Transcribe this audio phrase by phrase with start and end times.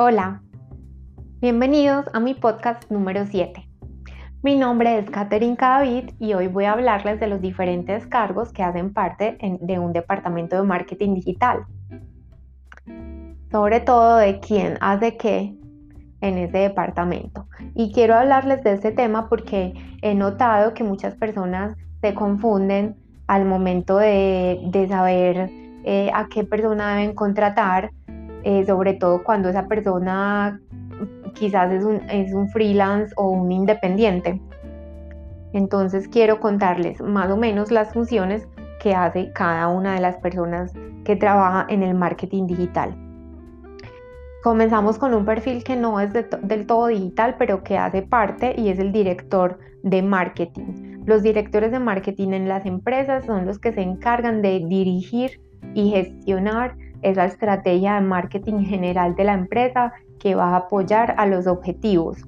[0.00, 0.42] Hola,
[1.40, 3.68] bienvenidos a mi podcast número 7.
[4.44, 8.62] Mi nombre es Katherine Cadavid y hoy voy a hablarles de los diferentes cargos que
[8.62, 11.66] hacen parte de un departamento de marketing digital.
[13.50, 15.56] Sobre todo de quién hace qué
[16.20, 17.48] en ese departamento.
[17.74, 22.94] Y quiero hablarles de este tema porque he notado que muchas personas se confunden
[23.26, 25.50] al momento de, saber
[25.82, 27.90] eh, a qué persona deben contratar
[28.44, 30.60] eh, sobre todo cuando esa persona
[31.34, 34.40] quizás es un, es un freelance o un independiente.
[35.52, 38.46] Entonces quiero contarles más o menos las funciones
[38.80, 40.72] que hace cada una de las personas
[41.04, 42.96] que trabaja en el marketing digital.
[44.42, 48.68] Comenzamos con un perfil que no es del todo digital, pero que hace parte y
[48.68, 51.02] es el director de marketing.
[51.06, 55.40] Los directores de marketing en las empresas son los que se encargan de dirigir
[55.74, 61.14] y gestionar es la estrategia de marketing general de la empresa que va a apoyar
[61.16, 62.18] a los objetivos.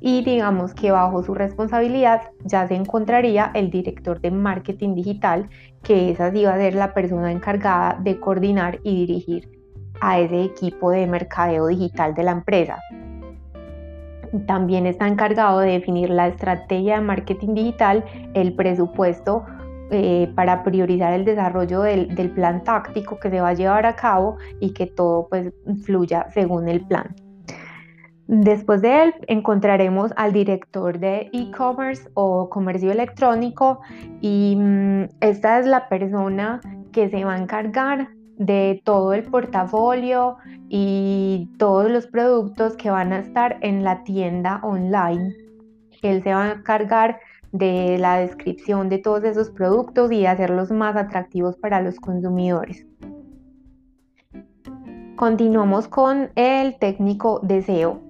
[0.00, 5.48] Y digamos que bajo su responsabilidad ya se encontraría el director de marketing digital,
[5.82, 9.50] que esa sí va a ser la persona encargada de coordinar y dirigir
[10.00, 12.78] a ese equipo de mercadeo digital de la empresa.
[14.46, 18.04] También está encargado de definir la estrategia de marketing digital,
[18.34, 19.46] el presupuesto
[19.90, 24.36] eh, para priorizar el desarrollo del, plan táctico que se va a llevar a cabo
[24.60, 25.52] y que todo pues
[25.84, 27.14] fluya según el plan.
[28.26, 33.80] Después de él encontraremos al director de e-commerce o comercio electrónico
[34.20, 40.36] y mm, esta es la persona que se va a encargar de todo el portafolio
[40.68, 45.32] y todos los productos que van a estar en la tienda online.
[46.02, 47.20] Él se va a encargar
[47.58, 52.86] de la descripción de todos esos productos y hacerlos más atractivos para los consumidores.
[55.16, 58.00] Continuamos con el técnico de SEO.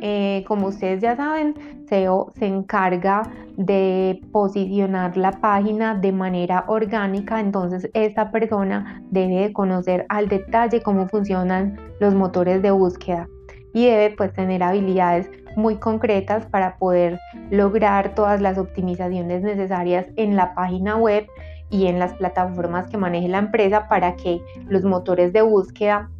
[0.00, 1.54] Eh, como ustedes ya saben,
[1.88, 3.22] SEO se encarga
[3.56, 11.06] de posicionar la página de manera orgánica, entonces esta persona debe conocer al detalle cómo
[11.08, 13.28] funcionan los motores de búsqueda
[13.72, 17.18] y debe pues tener habilidades muy concretas para poder
[17.50, 21.26] lograr todas las optimizaciones necesarias en la página web
[21.70, 26.10] y en las plataformas que maneje la empresa para que los motores de búsqueda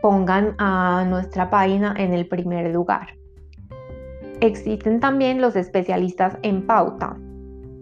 [0.00, 3.08] pongan a nuestra página en el primer lugar.
[4.40, 7.16] Existen también los especialistas en pauta.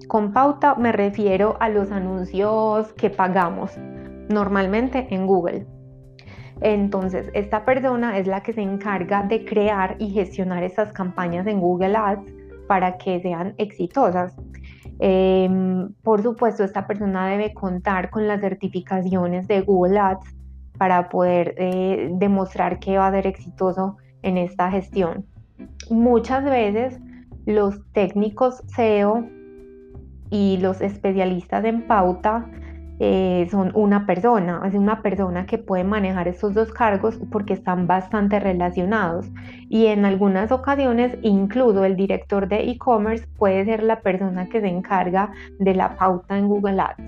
[0.08, 3.72] Con pauta me refiero a los anuncios que pagamos,
[4.28, 5.66] normalmente en Google.
[6.60, 11.60] Entonces, esta persona es la que se encarga de crear y gestionar estas campañas en
[11.60, 12.32] Google Ads
[12.68, 14.36] para que sean exitosas.
[14.98, 20.36] Em, por supuesto, esta persona debe contar con las certificaciones de Google Ads
[20.76, 25.24] para poder eh, demostrar que va a ser exitoso en esta gestión.
[25.90, 27.00] Muchas veces
[27.46, 29.26] los técnicos SEO
[30.30, 32.46] y los especialistas en pauta
[33.02, 37.86] eh, son una persona, es una persona que puede manejar estos dos cargos porque están
[37.86, 39.26] bastante relacionados
[39.70, 44.68] y en algunas ocasiones incluso el director de e-commerce puede ser la persona que se
[44.68, 47.02] encarga de la pauta en Google Ads.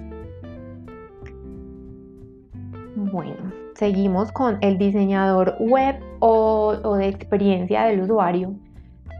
[2.97, 8.55] Bueno, seguimos con el diseñador web o, o de experiencia del usuario.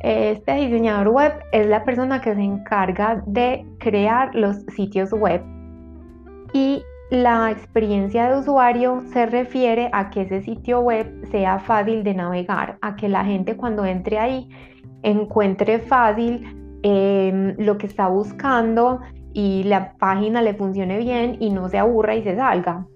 [0.03, 5.43] Este diseñador web es la persona que se encarga de crear los sitios web
[6.53, 12.15] y la experiencia de usuario se refiere a que ese sitio web sea fácil de
[12.15, 14.49] navegar, a que la gente cuando entre ahí
[15.03, 19.01] encuentre fácil em, lo que está buscando
[19.35, 22.87] y la página le funcione bien y no se aburra y se salga.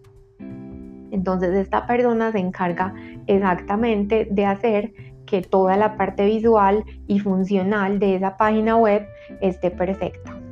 [1.10, 2.94] Entonces esta persona se encarga
[3.26, 4.92] exactamente de hacer
[5.26, 9.06] que toda la parte visual y funcional de esa página web
[9.40, 10.45] esté perfecta.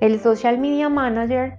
[0.00, 1.58] El social media manager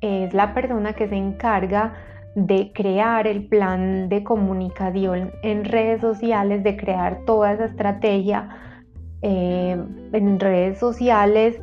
[0.00, 1.94] es la persona que se encarga
[2.34, 8.48] de crear el plan de comunicación en redes sociales, de crear toda esa estrategia
[9.22, 11.58] eh, en redes sociales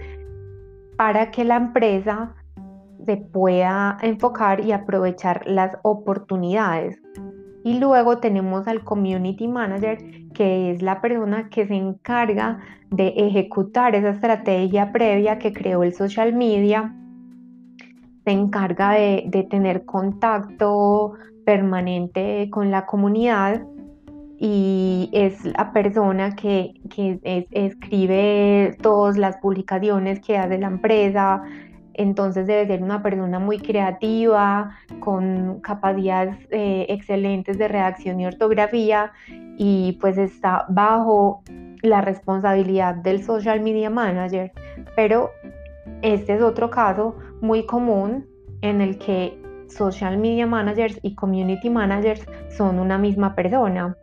[0.98, 2.36] para que la empresa
[3.06, 7.00] se pueda enfocar y aprovechar las oportunidades.
[7.64, 10.00] Y luego tenemos al Community Manager,
[10.36, 12.60] que es la persona que se encarga
[12.92, 16.94] de ejecutar esa estrategia previa que creó el social media.
[18.26, 21.14] Se encarga de, tener contacto
[21.46, 23.64] permanente con la comunidad
[24.38, 26.74] y es la persona que,
[27.52, 31.42] escribe todas las publicaciones que hace la empresa,
[31.98, 39.12] entonces debe ser una persona muy creativa, con capacidades eh, excelentes de redacción y ortografía
[39.58, 41.44] y pues está bajo
[41.82, 44.52] la responsabilidad del social media manager.
[44.96, 45.32] Pero
[46.02, 48.26] este es otro caso muy común
[48.62, 49.38] en el que
[49.68, 53.96] social media managers y community managers son una misma persona.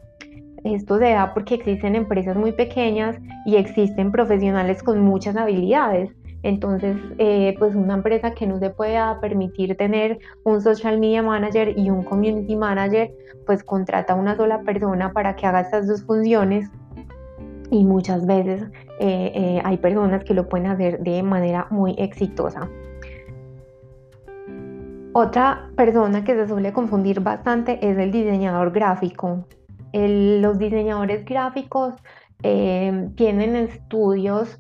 [0.65, 3.17] Esto se da porque existen empresas muy pequeñas
[3.47, 6.11] y existen profesionales con muchas habilidades.
[6.43, 11.79] Entonces, eh, pues una empresa que no se pueda permitir tener un social media manager
[11.79, 13.13] y un community manager,
[13.47, 16.69] pues contrata una sola persona para que haga estas dos funciones
[17.71, 18.65] y muchas veces
[18.99, 22.69] eh, eh, hay personas que lo pueden hacer de manera muy exitosa.
[25.15, 29.47] Otra persona que se suele confundir bastante es el diseñador gráfico.
[29.93, 31.95] los diseñadores gráficos
[32.43, 34.59] tienen estudios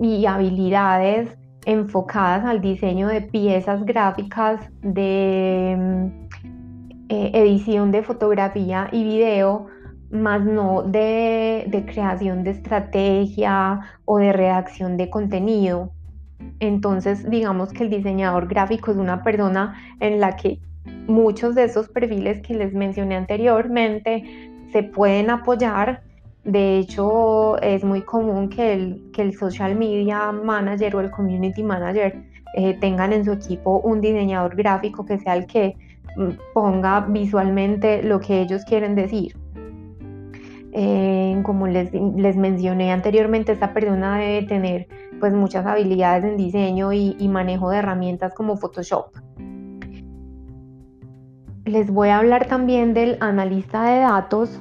[0.00, 6.10] y habilidades enfocadas al diseño de piezas gráficas, de
[7.08, 9.66] edición de fotografía y video,
[10.10, 15.92] más no de, creación de estrategia o de redacción de contenido.
[16.60, 20.60] Entonces, digamos que el diseñador gráfico es una persona en la que
[21.06, 26.02] muchos de esos perfiles que les mencioné anteriormente se pueden apoyar.
[26.44, 31.62] De hecho, es muy común que el, que el social media manager o el community
[31.62, 32.24] manager
[32.54, 35.76] eh, tengan en su equipo un diseñador gráfico que sea el que
[36.16, 39.36] mm, ponga visualmente lo que ellos quieren decir.
[40.74, 44.88] Eh, como les, mencioné anteriormente, esta persona debe tener
[45.20, 49.12] pues muchas habilidades en diseño y, manejo de herramientas como Photoshop.
[51.64, 54.60] Les voy a hablar también del analista de datos,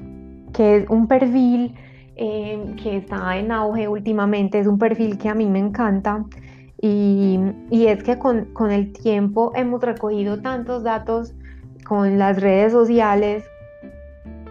[0.53, 1.75] que es un perfil
[2.15, 6.25] eh, que está en auge últimamente, es un perfil que a mí me encanta.
[6.81, 7.39] Y,
[7.69, 11.33] y es que con, con el tiempo hemos recogido tantos datos
[11.86, 13.44] con las redes sociales,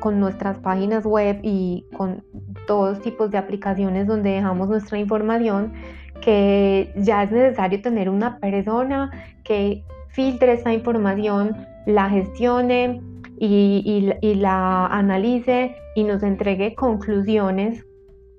[0.00, 2.24] con nuestras páginas web y con
[2.66, 5.72] todos tipos de aplicaciones donde dejamos nuestra información,
[6.20, 9.10] que ya es necesario tener una persona
[9.44, 11.56] que filtre esta información,
[11.86, 13.00] la gestione
[13.40, 17.84] y, la analice y nos entregue conclusiones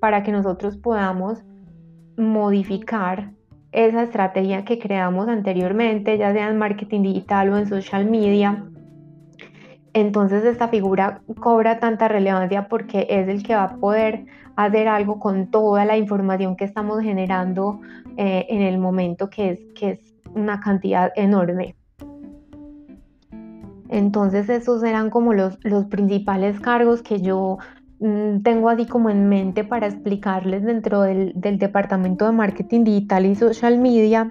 [0.00, 1.42] para que nosotros podamos
[2.16, 3.32] modificar
[3.72, 8.64] esa estrategia que creamos anteriormente, ya sea en marketing digital o en social media,
[9.94, 14.24] entonces esta figura cobra tanta relevancia porque es el que va a poder
[14.56, 17.80] hacer algo con toda la información que estamos generando
[18.16, 21.76] eh, en el momento que es, que es una cantidad enorme.
[23.92, 27.58] Entonces esos eran como los, los principales cargos que yo
[28.00, 33.26] mm, tengo así como en mente para explicarles dentro del, del departamento de marketing digital
[33.26, 34.30] y social media.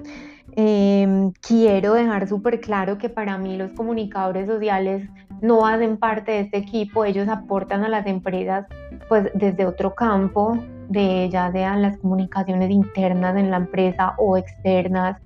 [0.55, 5.07] Em, quiero dejar súper claro que para mí los comunicadores sociales
[5.41, 8.65] no hacen parte de este equipo, ellos aportan a las empresas
[9.07, 10.57] pues desde otro campo,
[10.89, 15.17] de ya sean las comunicaciones internas en la empresa o externas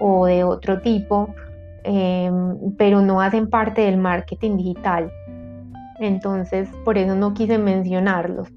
[0.00, 1.34] o de otro tipo,
[1.88, 5.10] em, pero no hacen parte del marketing digital.
[5.98, 8.48] Entonces, por eso no quise mencionarlos.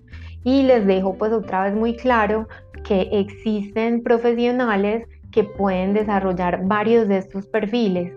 [0.44, 2.48] Y les dejo pues otra vez muy claro
[2.84, 8.12] que existen profesionales que pueden desarrollar varios de estos perfiles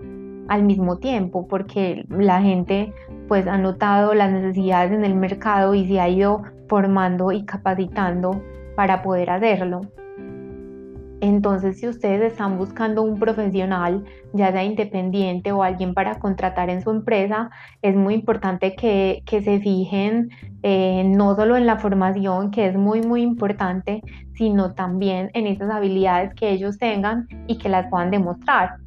[0.48, 2.93] al mismo tiempo, porque la gente
[3.29, 8.43] pues ha notado las necesidades en el mercado y se ha ido formando y capacitando
[8.74, 9.82] para poder hacerlo.
[11.24, 14.04] Entonces, si ustedes están buscando un profesional,
[14.34, 17.48] ya sea independiente o alguien para contratar en su empresa,
[17.81, 20.28] es muy importante que, se fijen
[20.62, 24.02] eh, no solo en la formación, que es muy, muy importante,
[24.34, 28.83] sino también en esas habilidades que ellos tengan y que las puedan demostrar.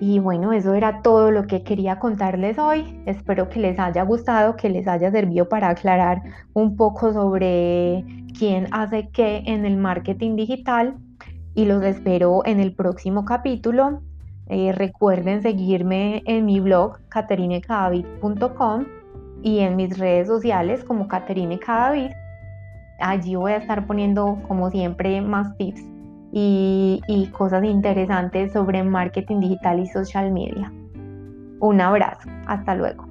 [0.00, 3.02] Y bueno, eso era todo lo que quería contarles hoy.
[3.06, 8.04] Espero que les haya gustado, que les haya servido para aclarar un poco sobre
[8.38, 10.96] quién hace qué en el marketing digital.
[11.54, 14.02] Y los espero en el próximo capítulo.
[14.46, 18.86] Eh, recuerden seguirme en mi blog caterinecadavid.com
[19.42, 21.58] y en mis redes sociales como Caterine
[23.00, 25.97] Allí voy a estar poniendo, como siempre, más tips
[26.38, 30.72] y, cosas interesantes sobre marketing digital y social media.
[31.60, 33.07] Un abrazo, hasta luego.